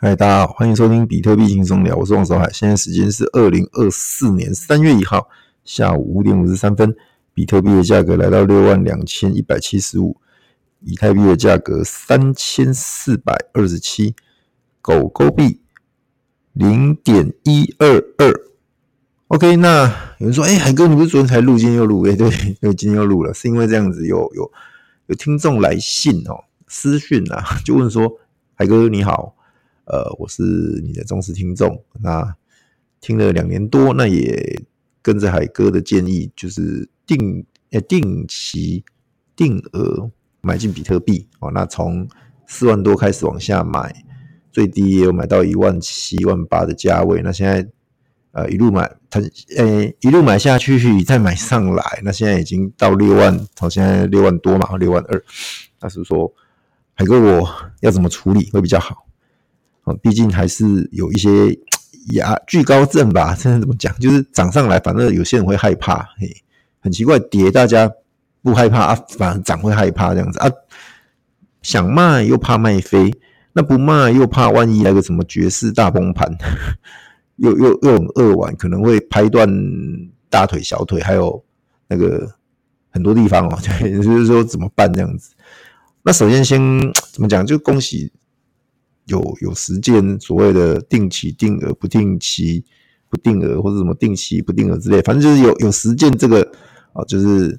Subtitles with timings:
[0.00, 2.48] 嗨，大家好，欢迎收听比特币轻松聊，我是王守海。
[2.52, 5.28] 现在时间是二零二四年三月一号
[5.64, 6.94] 下午五点五十三分，
[7.34, 10.16] 比特币的价格来到六万两千一百七十五，
[10.82, 14.14] 以太币的价格三千四百二十七，
[14.80, 15.62] 狗狗币
[16.52, 18.32] 零点一二二。
[19.26, 22.06] OK，那有人说，哎，海哥，你不是昨天才录，今天又录？
[22.06, 22.30] 哎，对，
[22.60, 24.48] 对，今天又录了，是因为这样子有有
[25.06, 28.08] 有听众来信哦，私讯啊，就问说，
[28.54, 29.34] 海哥你好。
[29.90, 30.42] 呃，我是
[30.84, 32.36] 你的忠实听众，那
[33.00, 34.62] 听了两年多，那也
[35.00, 38.84] 跟着海哥的建议，就是定呃定期
[39.34, 40.10] 定额
[40.42, 41.50] 买进比特币哦。
[41.52, 42.06] 那从
[42.46, 44.04] 四万多开始往下买，
[44.52, 47.22] 最低也有买到一万七、万八的价位。
[47.22, 47.66] 那现在
[48.32, 49.20] 呃一路买，它
[49.56, 55.24] 呃一路买下去，再买上来，那现在已经到六万，好，现在六万多嘛，六万二。
[55.80, 56.30] 那是说
[56.92, 57.48] 海哥，我
[57.80, 59.07] 要怎么处理会比较好？
[59.96, 61.56] 毕竟还是有一些
[62.12, 63.94] 牙惧高症吧， 现在怎么讲？
[63.98, 66.28] 就是涨上来，反正有些人会害怕，嘿，
[66.80, 67.90] 很奇怪，跌大家
[68.42, 70.50] 不害怕啊，反而涨会害怕这样子啊。
[71.60, 73.12] 想卖又怕卖飞，
[73.52, 76.32] 那不卖又怕万一来个什么绝世大崩盘，
[77.36, 79.48] 又又又很扼腕，可能会拍断
[80.30, 81.44] 大腿、小腿，还有
[81.88, 82.30] 那个
[82.90, 83.58] 很多地方哦。
[83.80, 85.34] 对，就是说怎么办这样子？
[86.04, 86.58] 那首先先
[87.12, 87.44] 怎么讲？
[87.44, 88.10] 就恭喜。
[89.08, 92.64] 有有实践所谓的定期定额、不定期
[93.10, 96.42] 不定额，或者什么定期不定额之类，反正就是有有实践这个
[96.92, 97.58] 啊，就是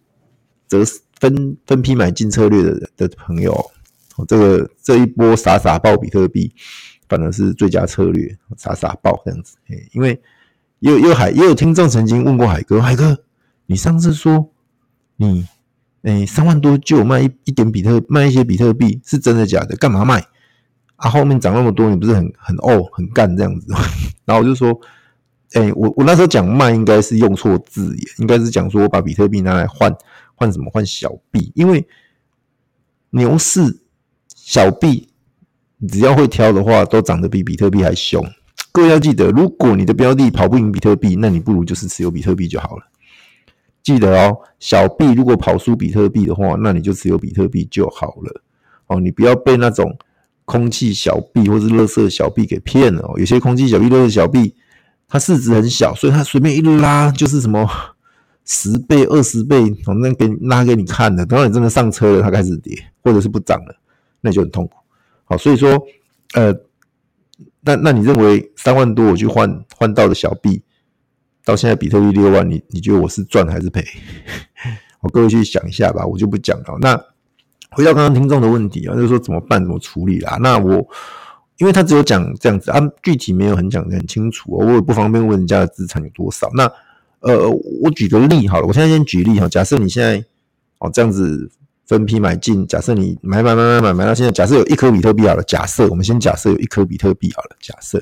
[0.67, 0.83] 则
[1.19, 3.71] 分分批买进策略的的朋友，
[4.27, 6.51] 这个这一波傻傻爆比特币，
[7.07, 9.57] 反而是最佳策略，傻傻爆这样子。
[9.91, 10.21] 因为
[10.79, 13.17] 也有也有海也有听众曾经问过海哥，海哥，
[13.65, 14.51] 你上次说
[15.17, 15.45] 你
[16.03, 19.75] 诶三万多就卖一一点比特卖一些比特币，是真的假的？
[19.75, 20.23] 干嘛卖？
[20.99, 23.73] 啊，后面涨那么多，你不是很很哦很干这样子？
[24.25, 24.77] 然后我就说，
[25.53, 29.95] 哎、我我那时候讲卖应该是用错字眼，应该是讲说我把比特币拿来换
[30.35, 31.87] 换什么换小币，因为
[33.11, 33.79] 牛市
[34.35, 35.07] 小币
[35.87, 38.21] 只要会挑的话，都涨得比比特币还凶。
[38.73, 42.83] 各位要记得，如果你的标的跑不赢比特币，那你不如就是持有比特币就好了。
[43.81, 48.41] 记得哦，小币如果跑输比特币的话，那你就持有比特币就好了。
[48.87, 49.97] 哦，你不要被那种。
[50.49, 54.55] 空气小币或是垃圾小币给骗了，有些空气小币、垃圾小币，
[55.07, 57.69] 它市值很小，所以它随便一拉就是什么
[58.45, 61.23] 十倍、二十倍，反正给拉给你看的。
[61.23, 63.75] 等到你真的上车了，它开始跌，或者是不涨了，
[64.21, 64.73] 那就很痛苦。
[65.25, 65.79] 好，所以说，
[66.33, 66.51] 呃，
[67.61, 70.63] 那那你认为三万多我去换换到的小币，
[71.45, 73.85] 到现在比特币六万，你你觉得我是赚还是赔？
[74.99, 76.79] 好，各位去想一下吧，我就不讲了。
[76.81, 76.99] 那。
[77.71, 80.37] 回到刚刚听众的问题啊，就是说怎么办、怎么处理啦？
[80.41, 80.85] 那我
[81.57, 86.49] 因为他只有讲这样子啊，具体没有很讲得很清楚，我也不方便问人家的资产有多少。
[86.55, 86.71] 那
[87.19, 87.49] 呃，
[87.81, 90.23] 我举个例好了，我现在先举例哈，假设你现在
[90.79, 91.51] 哦这样子
[91.85, 98.01] 分批买进，假设你买买买买买买到现在，假设有一颗比特币好了，假设我们先假设有一颗比特币好了，假设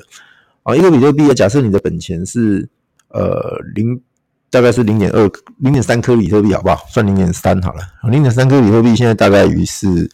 [0.62, 2.68] 啊一颗比特币，假设你的本钱是
[3.08, 4.00] 呃零。
[4.50, 6.86] 大概是零点二、零点三颗比特币，好不好？
[6.88, 7.82] 算零点三好了。
[8.10, 10.10] 零点三颗比特币现在大概于是，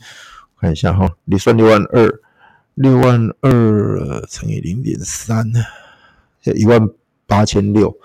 [0.61, 2.21] 看一下哈，你算六万二，
[2.75, 5.53] 六万二乘以零点三，
[6.43, 6.89] 一万
[7.27, 7.97] 八千六，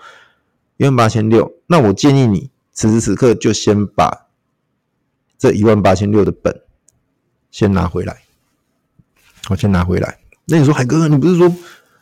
[0.76, 1.52] 一万八千六。
[1.66, 4.26] 那我建议你此时此刻就先把
[5.36, 6.60] 这一万八千六的本
[7.50, 8.16] 先拿回来，
[9.48, 10.18] 我先拿回来。
[10.44, 11.52] 那你说海哥，你不是说，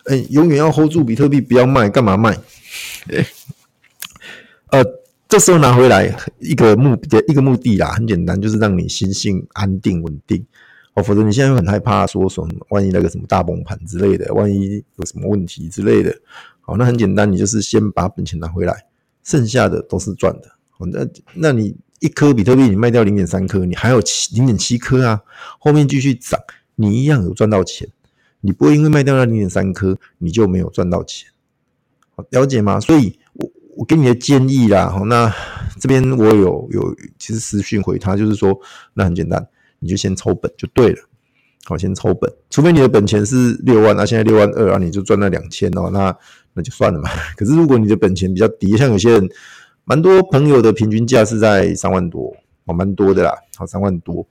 [0.05, 2.39] 哎，永远要 hold 住比特币，不要卖，干嘛卖？
[3.11, 3.27] 哎。
[4.71, 4.85] 呃，
[5.29, 10.45] 这时候拿回来一个目的，一个目的啦，很简单，就是让你心性安定稳定
[10.93, 11.03] 哦。
[11.03, 16.15] 否则你现在会很害怕，说什么万一那个什么大崩盘之类的，万一有什么问题之类的。
[16.61, 18.85] 好，那很简单，你就是先把本钱拿回来，
[19.25, 20.51] 剩下的都是赚的。
[20.79, 25.23] 那那你一颗比特币你卖掉零点三颗，你还有七零点七颗啊，
[25.59, 26.39] 后面继续涨，
[26.75, 27.89] 你一样有赚到钱。
[28.43, 31.31] 你不会因为卖掉那零点三颗，你就没有赚到钱。
[32.15, 32.79] 好，了解吗？
[32.79, 33.19] 所以。
[33.79, 35.33] 我给你的建议啦，那
[35.79, 38.59] 这边我有有其实私讯回他，就是说，
[38.93, 39.47] 那很简单，
[39.79, 40.99] 你就先抽本就对了，
[41.65, 46.13] 好，先抽本，除非你的本钱是六万，那现在六万二啊，你就赚了两千哦，那
[46.55, 47.09] 那就算了嘛。
[47.39, 49.29] 可是如果你的本钱比较低，像有些人，
[49.85, 54.27] 蛮多朋友的平均价是在三万多，哦，蛮多的啦，好，三万多。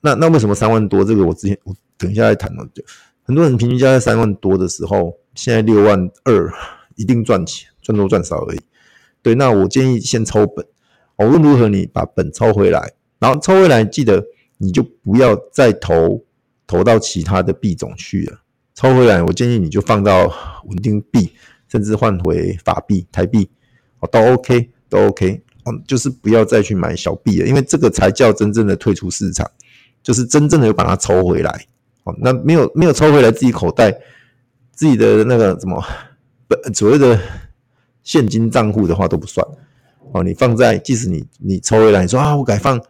[0.00, 1.04] 那那为什么三万多？
[1.04, 2.84] 这个我之前我等一下再谈哦，就
[3.24, 6.48] 很多人平均价在三万多的时候，现在六万二
[6.94, 7.68] 一定赚钱。
[7.90, 8.60] 赚多赚少而已，
[9.22, 10.64] 对，那我建议先抽本，
[11.18, 14.24] 无论如何你把本抽回来，然后抽回来记得
[14.58, 16.24] 你就不要再投
[16.66, 18.38] 投到其他的币种去了，
[18.74, 20.32] 抽回来，我建议你就放到
[20.66, 21.32] 稳定币，
[21.68, 23.50] 甚至换回法币、台币，
[23.98, 29.50] 哦，都 OK，都 OK，哦，就是不要再去买小币了，因为这个才叫真正的退出市场，
[30.02, 31.66] 就是真正的有把它抽回来，
[32.04, 33.90] 哦，那没有没有抽回来自己口袋
[34.72, 35.84] 自己的那个什么
[36.72, 37.18] 所谓的
[38.02, 39.46] 现金账户的话都不算。
[40.12, 42.80] 哦，你放在，即使你你抽回来，你说啊，我改放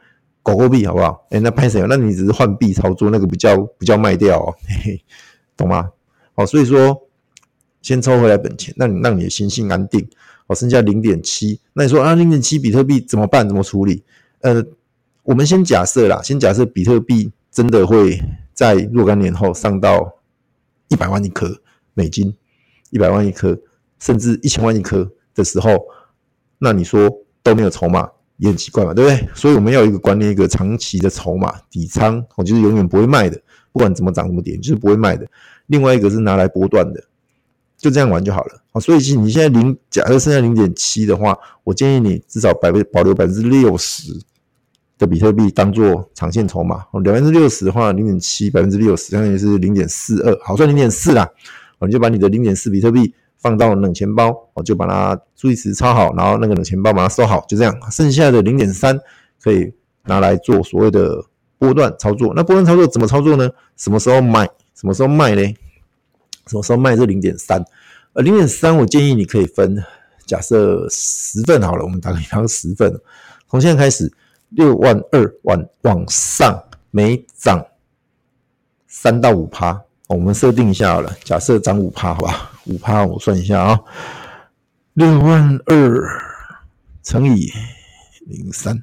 [0.43, 1.27] 狗狗币好不好？
[1.31, 1.85] 哎、欸，那拍谁？
[1.89, 5.05] 那你只是换币操作，那个不叫不叫卖掉哦，嘿嘿，
[5.57, 5.91] 懂吗？
[6.35, 7.09] 哦，所以说
[7.83, 10.09] 先抽回来本钱，让你让你的心性安定。
[10.47, 13.47] 哦，剩下零点七，那你说啊，零点七比特币怎么办？
[13.47, 14.03] 怎么处理？
[14.41, 14.65] 呃，
[15.23, 18.21] 我们先假设啦，先假设比特币真的会
[18.53, 20.13] 在若干年后上到
[20.89, 21.61] 一百万一颗
[21.95, 22.35] 美金，
[22.91, 23.57] 一百万一颗，
[24.01, 25.79] 甚至一千万一颗的时候。
[26.63, 27.11] 那你说
[27.43, 28.07] 都没有筹码
[28.37, 29.29] 也很奇怪嘛，对不对？
[29.35, 33.41] 所以我们要一个观念，一个长期的筹码底仓，我就是永远不会卖的，
[33.73, 35.27] 不管怎么涨怎么跌，就是不会卖的。
[35.69, 37.03] 另外一个是拿来波段的，
[37.79, 38.63] 就这样玩就好了。
[38.73, 44.13] 好，所以其实你现在零，假设剩下零点七的话，我建议你至少百分保留百分之六十
[44.99, 46.85] 的比特币当做长线筹码。
[46.93, 51.27] 哦，百分之六十的话，零点七百分之六十，相当于是零点四二，好，算零点四啦。
[51.81, 53.15] 你就把你的零点四比特币。
[53.41, 57.75] 放到冷钱包，我就把它注意词抄好，然后那个冷钱包把它收好，就这样。
[57.91, 58.99] 剩下的零点三
[59.43, 59.73] 可以
[60.05, 61.25] 拿来做所谓的
[61.59, 62.33] 波段操作。
[62.37, 63.51] 那波段操作怎么操作呢？
[63.77, 64.49] 什么时候买？
[64.75, 65.43] 什么时候卖呢？
[66.47, 67.65] 什么时候卖这零点三？
[68.13, 69.83] 呃，零点三我建议你可以分，
[70.27, 73.01] 假设十份好了，我们打个比方十份，
[73.49, 74.13] 从现在开始
[74.51, 77.65] 六万二往往上，每涨
[78.87, 79.81] 三到五趴。
[80.11, 82.51] 我们设定一下好了，假设涨五趴，好吧？
[82.67, 83.81] 五趴，我算一下啊，
[84.95, 86.03] 六万二
[87.01, 87.49] 乘以
[88.27, 88.77] 零三，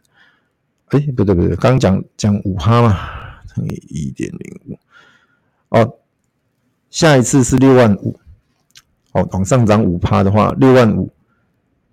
[0.88, 2.98] 哎，不对不对，刚讲讲五趴嘛，
[3.54, 4.80] 乘以一点零五，
[5.68, 6.00] 哦，
[6.90, 8.18] 下一次是六万五，
[9.12, 11.12] 哦，往上涨五趴的话，六万五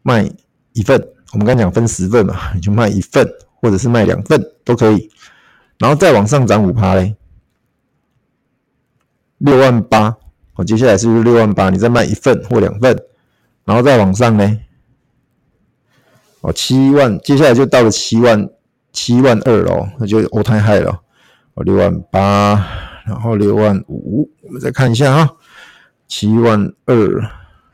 [0.03, 0.31] 卖
[0.75, 3.29] 一份，我们刚讲分十份嘛，你就卖一份，
[3.61, 5.11] 或者是卖两份都可以，
[5.79, 7.17] 然后再往上涨五趴嘞。
[9.45, 10.17] 六万八，
[10.55, 11.69] 哦，接下来是不是六万八？
[11.69, 12.99] 你再卖一份或两份，
[13.67, 14.59] 然后再往上呢？
[16.41, 18.49] 哦，七万，接下来就到了七万
[18.91, 21.03] 七万二了，那就欧太嗨了。
[21.53, 22.55] 哦，六万八，
[23.05, 25.31] 然后六万五，我们再看一下啊，
[26.09, 27.23] 七万二，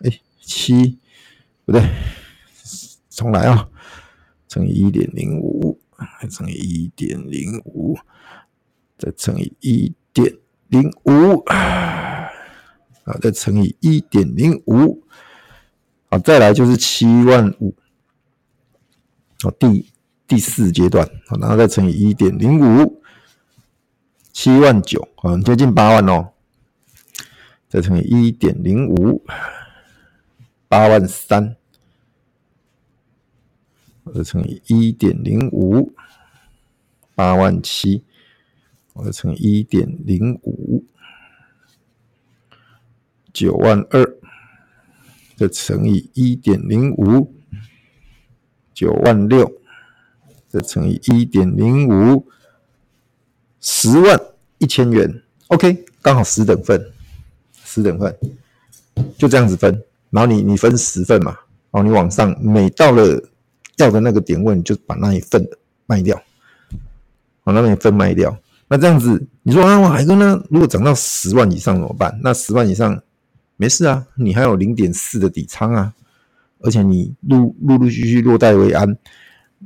[0.00, 0.98] 哎，七
[1.64, 1.88] 不对，
[3.10, 3.68] 重来啊，
[4.48, 5.78] 乘以一点零五，
[6.28, 7.96] 乘以一点零五，
[8.98, 10.39] 再乘以一点。
[10.70, 11.44] 零五。
[13.04, 15.02] 啊，再乘以一点零五，
[16.10, 17.74] 啊，再来就是七万五，
[19.42, 19.90] 好，第
[20.28, 23.02] 第四阶段，好，然后再乘以一点零五，
[24.32, 26.28] 七万九，很接近八万哦，
[27.68, 29.24] 再乘以一点零五，
[30.68, 31.56] 八万三，
[34.14, 35.92] 再乘以一点零五，
[37.16, 38.04] 八万七。
[39.04, 40.84] 再乘一点零五，
[43.32, 44.16] 九万二，
[45.36, 47.34] 再乘以一点零五，
[48.74, 49.50] 九万六，
[50.48, 52.26] 再乘以一点零五，
[53.60, 54.20] 十万
[54.58, 55.22] 一千元。
[55.48, 56.92] OK，刚好十等份，
[57.64, 58.16] 十等份，
[59.18, 59.82] 就这样子分。
[60.10, 61.32] 然后你你分十份嘛，
[61.70, 63.22] 然后你往上，每到了
[63.76, 65.48] 要的那个点位，你就把那一份
[65.86, 66.20] 卖掉，
[67.44, 68.36] 把那一份卖掉。
[68.72, 70.40] 那这样子，你说啊，海哥呢？
[70.48, 72.20] 如果涨到十万以上怎么办？
[72.22, 73.02] 那十万以上
[73.56, 75.92] 没事啊，你还有零点四的底仓啊，
[76.60, 78.96] 而且你陆陆陆续续落袋为安，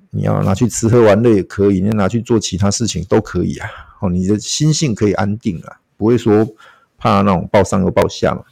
[0.09, 3.69] 你要拿去吃喝玩乐也可以，你要拿去做其他事情都可以啊。
[4.01, 6.43] 哦，你的心性可以安定啊，不会说
[6.97, 8.43] 怕那种抱上又抱下嘛。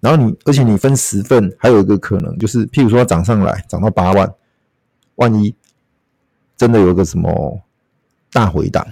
[0.00, 4.34] 然后你，而且你分十份，还有一个可能就是，譬如说涨上来涨到八万，
[5.14, 5.54] 万一
[6.56, 7.62] 真的有个什么
[8.32, 8.84] 大回档。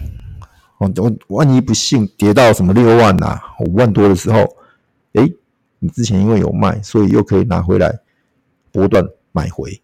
[0.79, 4.41] 哦，我万一不幸跌到什么六万呐、五万多的时候，
[5.13, 5.33] 诶，
[5.79, 8.01] 你之前因为有卖，所以又可以拿回来
[8.73, 9.81] 波段买回。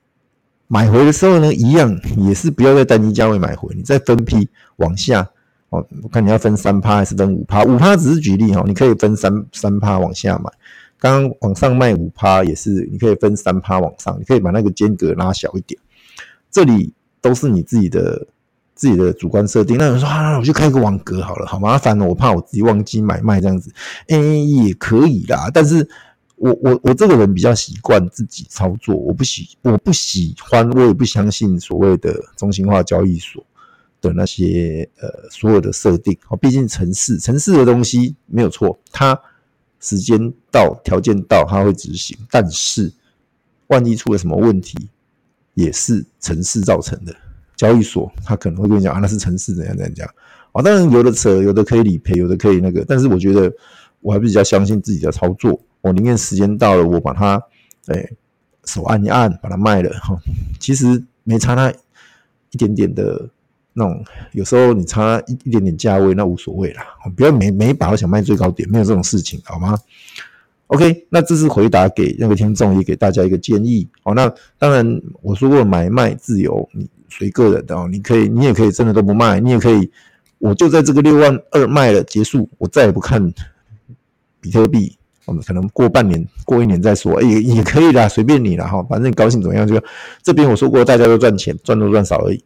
[0.66, 5.30] 买回的时候呢，一样也是不要在单一价位买回，你再分批往下。
[5.68, 7.62] 哦，我看你要分三趴还是分五趴？
[7.62, 10.50] 五趴只是举例哈，你可以分三三趴往下买。
[10.98, 15.80] 刚刚往上卖五趴也是，你可以分三趴往上，你可以把那个间隔拉小一点。
[16.50, 18.26] 这里都是你自己的。
[18.80, 23.70] 自己的主观设定，那有人说啊，我就开个网格好了，好麻烦哦，我怕我自己忘记买卖这样子，
[24.08, 25.50] 哎、也可以啦。
[25.52, 25.86] 但是
[26.36, 33.44] 我我我这个人比较习惯自己操作，我不喜我不喜欢，我也不相信所谓的中心化交易所
[34.00, 36.16] 的那些呃所有的设定。
[36.28, 39.20] 哦，毕竟城市城市的东西没有错，它
[39.78, 42.16] 时间到，条件到，它会执行。
[42.30, 42.90] 但是，
[43.66, 44.88] 万一出了什么问题，
[45.52, 47.14] 也是城市造成的。
[47.60, 50.08] 交易所他可能会跟你讲啊，那是城市怎样怎样讲
[50.52, 50.62] 啊。
[50.62, 52.82] 当然有的扯，有的可以理赔，有的可以那个。
[52.88, 53.52] 但是我觉得
[54.00, 55.60] 我还比较相信自己的操作。
[55.82, 57.38] 我宁愿时间到了，我把它
[57.88, 58.08] 哎
[58.64, 60.18] 手按一按，把它卖了哈。
[60.58, 61.70] 其实没差那
[62.50, 63.28] 一点点的。
[63.72, 66.82] 那种有时候你差一一点点价位，那无所谓啦。
[67.16, 69.78] 不要每每把都想卖最高点，没有这种事情，好吗
[70.66, 73.88] ？OK，那这是回答给那个听众，也给大家一个建议。
[74.02, 79.90] 哦，那当然我说过买卖自由，你随个人的哦，你可以，你也可以真的都不卖，你也可以，
[80.38, 83.32] 我就在这个六万二卖了结束，我再也不看
[84.40, 84.96] 比特币。
[85.26, 89.80] 我们可能过半年、过一年再说，也也可以啦，随便你啦哈，反正你高兴怎么样就。
[90.24, 92.42] 这边我说过，大家都赚钱，赚多赚少而已。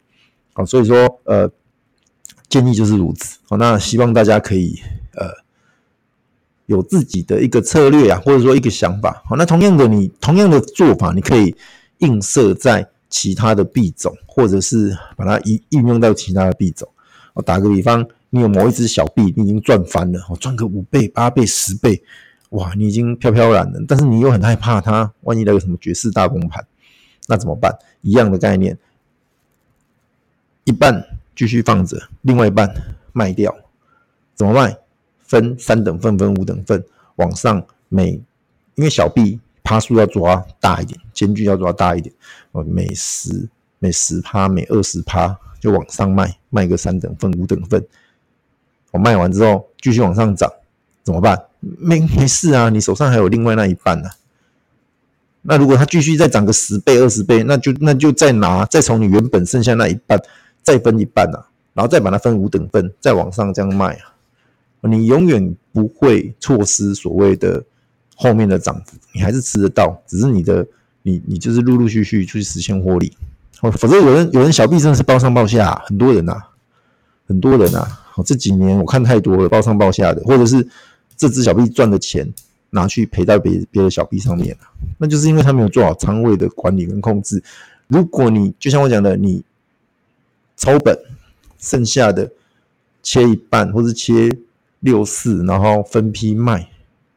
[0.53, 1.49] 好，所以说，呃，
[2.47, 3.39] 建议就是如此。
[3.49, 4.79] 好，那希望大家可以，
[5.15, 5.27] 呃，
[6.67, 9.23] 有自己的一个策略啊，或者说一个想法。
[9.25, 11.55] 好，那同样的，你同样的做法，你可以
[11.99, 16.87] 映射在其他的币种，或者是把它应应用到其他的币种。
[17.33, 22.01] 我打个比方，你有某一只小币，你已经赚翻了，哦，赚个五倍、八倍、十倍，
[22.49, 23.79] 哇，你已经飘飘然了。
[23.87, 26.65] 但是你又很害怕它，万一来个什么绝世大崩盘，
[27.27, 27.77] 那怎么办？
[28.01, 28.77] 一样的概念。
[30.63, 32.73] 一半继续放着，另外一半
[33.13, 33.55] 卖掉，
[34.33, 34.77] 怎么卖？
[35.21, 36.83] 分三等份，分五等份，
[37.15, 38.21] 往上每，
[38.75, 42.13] 因为小币趴数要抓大一点，间距要抓大一点，
[42.53, 47.83] 哦，每十每十趴，每二十趴就往上卖，卖个三等份，五等份，
[48.91, 50.49] 我卖完之后继续往上涨，
[51.03, 51.37] 怎么办？
[51.59, 54.15] 没没事啊，你手上还有另外那一半呢、啊。
[55.41, 60.17] 那如果它继续再涨个十倍、二十倍，那就那就再拿，再从你原本剩下那一半。
[60.63, 61.45] 再分一半啊，
[61.75, 64.09] 然后再把它分五等份，再往上这样卖啊，
[64.81, 67.63] 你永远不会错失所谓的
[68.15, 70.65] 后面的涨幅，你还是吃得到，只是你的
[71.03, 73.13] 你你就是陆陆续续去实现获利。
[73.61, 76.41] 哦，否则有人有人小币真的是抱上抱下，很多人呐，
[77.27, 80.67] 很多人呐，哦，这几年我看太多了，抱上抱下的，或者是
[81.15, 82.27] 这只小币赚的钱
[82.71, 84.57] 拿去赔到别别的小币上面，
[84.97, 87.43] 那就是因为他没有做好仓位的管理跟控制。
[87.87, 89.43] 如果你就像我讲的，你。
[90.57, 90.97] 抽本，
[91.59, 92.31] 剩下的
[93.03, 94.37] 切一半，或是切
[94.79, 96.69] 六四，然后分批卖，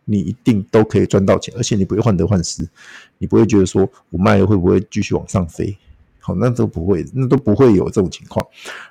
[0.08, 2.66] 你一定都可以赚到钱，而且你不会患得患失，
[3.18, 5.76] 你不会觉得说我卖了会不会继续往上飞？
[6.20, 8.44] 好，那都不会，那都不会有这种情况。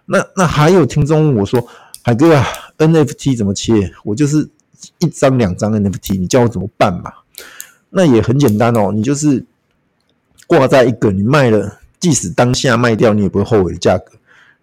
[0.06, 1.68] 那那还有听众问我说，
[2.04, 2.46] 海哥啊
[2.78, 3.92] ，NFT 怎么切？
[4.04, 4.50] 我就是
[5.00, 7.12] 一张两张 NFT，你叫我怎么办嘛？
[7.90, 9.46] 那也很简单哦，你就是
[10.46, 14.14] 挂在一个你卖了，即使当下卖掉，你也不会后悔的价格。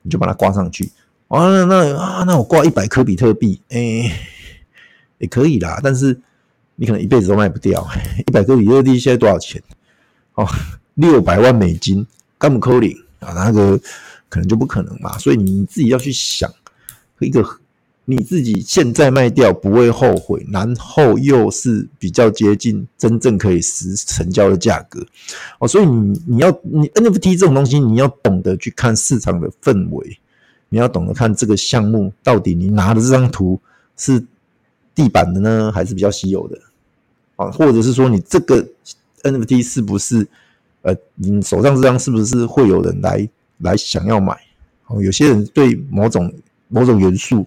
[0.06, 0.92] 你就把它挂上去，
[1.28, 4.12] 啊，那啊，那我挂一百颗比特币，哎、
[5.16, 6.20] 也可以啦，但是
[6.76, 7.86] 你可能一辈子都卖不掉。
[8.26, 9.62] 一百个比特币现在多少钱？
[10.34, 10.46] 哦，
[10.94, 12.06] 六百万美金，
[12.38, 13.78] 干不扣零啊，那个
[14.28, 15.16] 可能就不可能嘛。
[15.18, 16.52] 所以你自己要去想
[17.20, 17.44] 一个。
[18.06, 25.02] 你自己现在卖掉不会后悔，然后又是比较接近真正可以实成交的价格
[25.58, 30.18] 哦，所以你你要你 NFT 这种东西，你要懂得去看市场的氛围，
[30.68, 33.58] 你要懂得看这个项目到底你拿的这张图
[33.96, 34.22] 是
[34.94, 36.58] 地板的呢，还是比较稀有的
[37.36, 37.50] 啊？
[37.50, 38.66] 或者是说你这个
[39.22, 40.26] NFT 是不是
[40.82, 44.38] 呃，你手上这张是不是会有人来来想要买？
[44.86, 46.32] 哦，有些人对某种
[46.68, 47.46] 某种元素。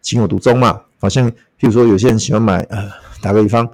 [0.00, 2.88] 情有独钟嘛，好像譬如说，有些人喜欢买呃，
[3.20, 3.68] 打个比方，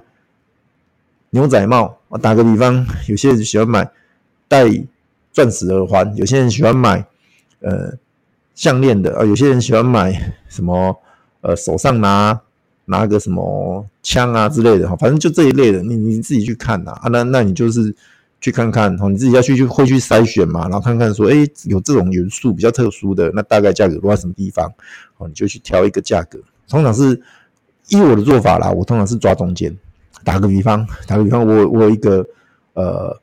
[1.29, 3.89] 牛仔帽啊，打个比方，有些人喜欢买
[4.47, 4.65] 戴
[5.31, 7.05] 钻石耳环，有些人喜欢买
[7.59, 7.93] 呃
[8.55, 10.99] 项链的啊，有些人喜欢买什么
[11.41, 12.41] 呃手上拿
[12.85, 17.95] 拿个什么枪啊之类的哈，反正就这一类的，你你自己去看呐啊，那那你就是。
[18.41, 24.71] 去看看，你自己要去去会去筛选嘛，然后看看说，诶，有这种元素比较特殊的，那大概价格落在什么地方，
[25.17, 26.37] 哦，你就去挑一个价格。
[26.69, 27.19] 通常是
[27.87, 29.75] 依我的做法啦，我通常是抓中间。
[30.23, 32.23] 打个比方，打个比方，我我有一个
[32.73, 33.19] 呃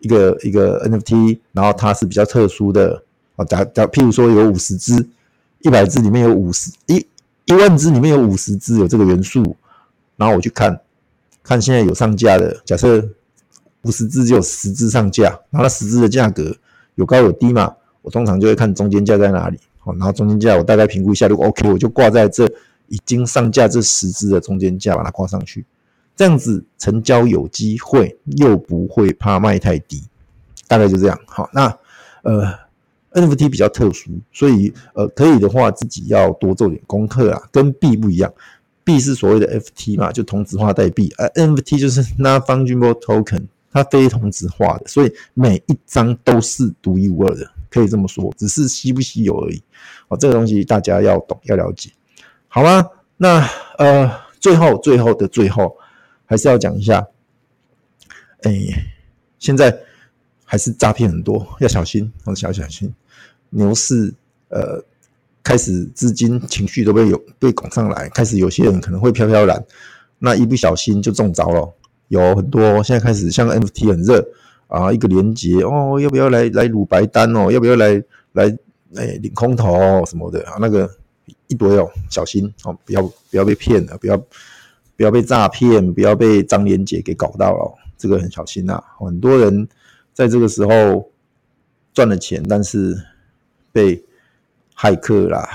[0.00, 3.00] 一个一个 NFT，然后它是比较特殊的，
[3.36, 5.06] 啊，假假譬如说有五十只，
[5.60, 7.06] 一百只里面有五十一
[7.46, 9.56] 一万只里面有五十只有这个元素，
[10.16, 10.80] 然后我去看
[11.42, 13.08] 看现在有上架的，假设。
[13.86, 16.56] 五十只只有十只上架，然后那十只的价格
[16.94, 17.70] 有高有低嘛？
[18.00, 22.50] 我通常就会看中间价在哪里，好，然后中间价我大概评估一下，如果 OK，我就挂在这
[22.88, 25.66] 已经上架这十只的中间价，把它挂上去，
[26.16, 30.02] 这样子成交有机会，又不会怕卖太低，
[30.66, 31.20] 大概就这样。
[31.26, 31.66] 好，那
[32.22, 32.54] 呃
[33.14, 38.32] NFT 比较特殊，所以呃可以的话自己要多做点功课啊，跟币不一样
[38.82, 49.62] 币是所谓的 FT 嘛，就同质化代币，而 NFT 就是 Non-Fungible Token，它非同质化的，所以每一张都是独一无二的，可以这么说，只是稀不稀有而已。
[50.08, 51.90] 哦，这个东西大家要懂要了解，
[52.48, 52.86] 好吗？
[53.16, 55.76] 那呃，最后最后的最后，
[56.26, 57.06] 还是要讲一下，
[58.42, 58.52] 哎，
[59.38, 59.78] 现在
[60.44, 62.92] 还是诈骗很多，要小心，要小小心。
[63.54, 64.12] 牛市
[64.48, 64.82] 呃，
[65.42, 69.64] 开始资金情绪都被有被拱上来，开始有些人可能会飘飘然，
[70.18, 71.72] 那一不小心就中招了。
[72.08, 74.26] 有很多现在开始像 NFT 很热
[74.68, 77.50] 啊，一个连结哦，要不要来来撸白单哦？
[77.50, 78.56] 要不要来来
[78.96, 80.56] 哎领空投什么的啊？
[80.60, 80.88] 那个
[81.48, 84.16] 一堆哦，小心哦，不要不要被骗了，不要
[84.96, 88.82] 不要被诈骗，不要被张连杰给搞到了，这个很小心呐。
[88.98, 89.66] 很多人
[90.12, 91.10] 在这个时候
[91.92, 92.96] 赚了钱，但是
[93.74, 94.02] 被
[94.74, 95.46] 骇客啦，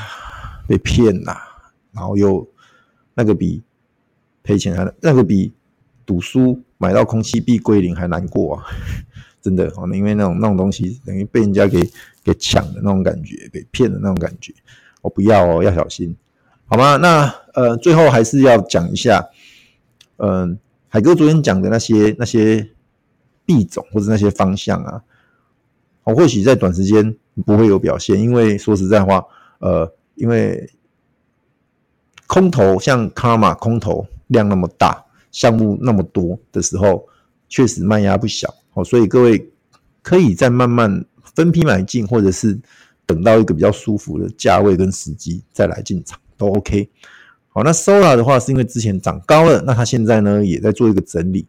[0.68, 1.42] 被骗啦，
[1.92, 2.48] 然后又
[3.16, 3.64] 那个比
[4.44, 5.52] 赔钱还那个比。
[6.06, 8.66] 赌输买到空气币归零还难过啊，
[9.40, 11.88] 真的哦，因为那种那种东西等于被人家给
[12.24, 14.52] 给抢的那种感觉，被骗的那种感觉，
[15.04, 16.18] 我不要哦，要小心，
[16.66, 16.98] 好吗？
[16.98, 19.24] 那呃，最后还是要讲一下，
[20.18, 20.58] 嗯、
[20.88, 22.68] 海哥昨天讲的那些那些
[23.46, 25.04] 币种或者那些方向啊，
[26.06, 29.24] 我或许在短时间不会有表现，因为说实在话，
[29.60, 30.69] 呃，因为
[32.27, 35.05] 空头像卡玛空头量那么大。
[35.31, 37.08] 项目那么多的时候，
[37.50, 39.51] 确实卖压不小哦，所以各位
[40.01, 41.05] 可以再慢慢
[41.36, 42.60] 分批买进，或者是
[43.05, 46.89] 等到一个比较舒服的价位跟时机再来进场都 OK。
[47.50, 51.46] 好，那 Solar 的话是因为之前涨高了，那它现在呢也在做一个整理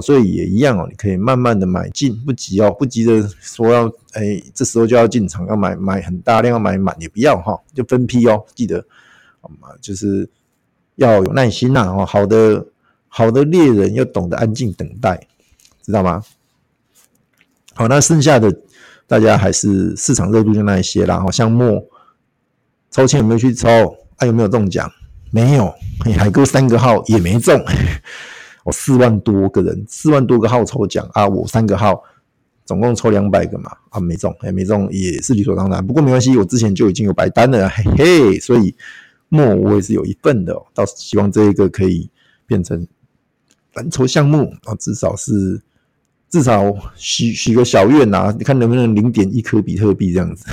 [0.00, 8.84] 所以也一样哦，你可以慢慢的买进，不急哦，不急着说要哎这时候就要进场要买买很大量要买满也不要哈，就分批哦，记得
[9.40, 9.68] 好吗？
[9.80, 10.28] 就是
[10.96, 12.66] 要有耐心呐哦，好的。
[13.08, 15.26] 好的猎人要懂得安静等待，
[15.82, 16.22] 知道吗？
[17.72, 18.54] 好，那剩下的
[19.06, 21.18] 大家还是市场热度就那一些啦。
[21.20, 21.82] 好，像墨
[22.90, 23.96] 抽签有没有去抽？
[24.16, 24.92] 啊，有没有中奖？
[25.30, 25.72] 没有，
[26.18, 27.58] 海哥三个号也没中。
[28.66, 32.02] 我四万多个人，四万多个号抽奖啊，我三个号
[32.64, 35.86] 总共抽两百个嘛，啊，没中，也没中，也是理所当然。
[35.86, 38.74] 不过没关系，我之前就已经有白单了，嘿嘿，所以
[39.28, 40.52] 墨我也是有一份的。
[40.74, 42.10] 倒是希望这一个可以
[42.46, 42.86] 变成。
[43.74, 45.60] 蓝筹项目啊，至少是
[46.30, 50.46] 至少许许个小愿呐，你看能不能零点一颗比特币这样子？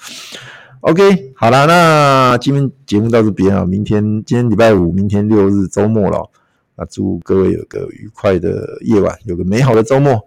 [0.80, 6.30] OK，好啦，那今天节目到这边啊，明天今天礼拜五，明天六日周末了，
[6.76, 10.20] 那祝各位有个愉快的夜晚，有个美好的周末。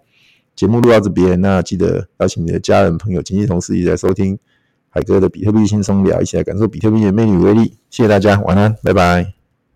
[0.56, 4.36] 节目录到这边，那记得邀请你的家人、朋友、亲戚、同事一起来收听
[4.88, 7.78] 海哥的比特币轻松聊，一起来感受比特币的魅力与威力。
[7.90, 9.37] 谢谢大家，晚安，拜拜。